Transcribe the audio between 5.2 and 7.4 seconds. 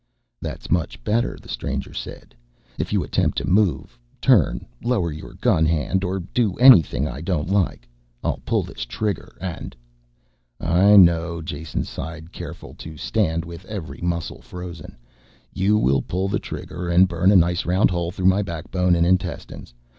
gun hand or do anything I